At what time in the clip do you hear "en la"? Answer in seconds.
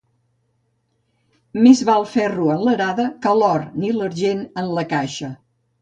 4.65-4.91